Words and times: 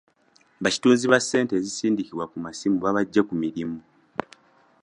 Ba 0.61 0.69
kitunzi 0.73 1.05
ba 1.11 1.19
ssente 1.23 1.53
ezisindikibwa 1.55 2.25
ku 2.31 2.37
masimu 2.45 2.75
baabaggye 2.83 3.21
ku 3.27 3.33
mirimu. 3.41 3.77